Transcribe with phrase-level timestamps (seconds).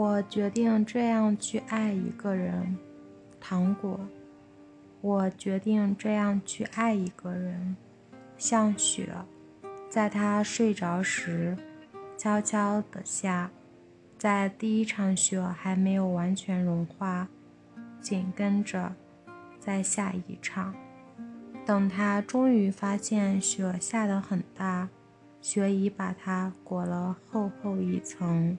[0.00, 2.74] 我决定这样去爱一个人
[3.38, 4.00] 糖果。
[5.02, 7.76] 我决定这样去爱一个人
[8.38, 9.12] 像雪
[9.90, 11.54] 在他睡着时
[12.16, 13.50] 悄悄地下
[14.16, 17.28] 在第一场雪还没有完全融化
[18.00, 18.94] 紧跟着
[19.58, 20.74] 再下一场。
[21.66, 24.88] 等他终于发现雪下得很大
[25.42, 28.56] 雪已把他裹了厚厚一层